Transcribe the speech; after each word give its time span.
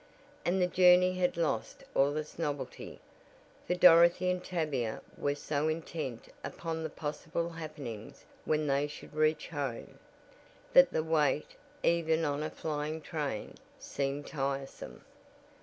And 0.43 0.59
the 0.59 0.65
journey 0.65 1.13
had 1.19 1.37
lost 1.37 1.83
all 1.93 2.17
its 2.17 2.39
novelty, 2.39 2.99
for 3.67 3.75
Dorothy 3.75 4.31
and 4.31 4.43
Tavia 4.43 4.99
were 5.15 5.35
so 5.35 5.67
intent 5.67 6.25
upon 6.43 6.81
the 6.81 6.89
possible 6.89 7.49
happenings 7.51 8.25
when 8.43 8.65
they 8.65 8.87
should 8.87 9.13
reach 9.13 9.49
home, 9.49 9.99
that 10.73 10.91
the 10.91 11.03
wait, 11.03 11.55
even 11.83 12.25
on 12.25 12.41
a 12.41 12.49
flying 12.49 12.99
train, 13.01 13.53
seemed 13.77 14.25
tiresome. 14.25 15.05